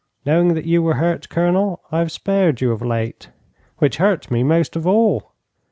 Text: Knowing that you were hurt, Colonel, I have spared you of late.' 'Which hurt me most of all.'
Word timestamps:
Knowing 0.25 0.55
that 0.55 0.65
you 0.65 0.81
were 0.81 0.95
hurt, 0.95 1.29
Colonel, 1.29 1.83
I 1.91 1.99
have 1.99 2.11
spared 2.11 2.59
you 2.59 2.71
of 2.71 2.81
late.' 2.81 3.29
'Which 3.77 3.97
hurt 3.97 4.31
me 4.31 4.41
most 4.41 4.75
of 4.75 4.87
all.' 4.87 5.35